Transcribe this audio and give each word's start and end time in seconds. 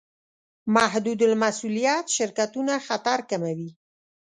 محدودالمسوولیت 0.75 2.05
شرکتونه 2.17 2.73
خطر 2.87 3.19
کموي. 3.29 3.69